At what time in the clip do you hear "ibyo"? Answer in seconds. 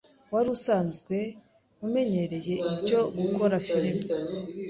2.73-2.99